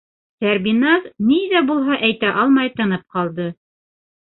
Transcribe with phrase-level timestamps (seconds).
[0.43, 3.49] -Сәрбиназ ни ҙә булһа әйтә алмай тынып ҡалды.